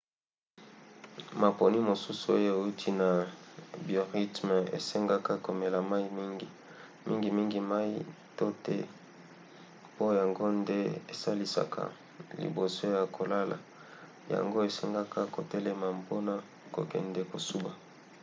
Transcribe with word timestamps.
maponi 1.41 1.77
mosusu 1.89 2.25
oyo 2.37 2.51
euti 2.61 2.89
na 3.01 3.09
biorythme 3.87 4.55
esengaka 4.77 5.33
komela 5.45 5.79
mai 5.91 6.05
mingi 6.17 6.47
mingimingi 7.07 7.59
mai 7.71 7.89
to 8.37 8.45
the 8.63 8.77
po 9.95 10.05
yango 10.19 10.45
nde 10.59 10.77
esalisaka 11.13 11.83
liboso 12.41 12.83
ya 12.95 13.01
kolala 13.15 13.57
yango 14.33 14.59
esengaka 14.69 15.21
kotelema 15.35 15.87
mpona 15.99 16.33
kokende 16.75 17.21
kosuba 17.31 17.71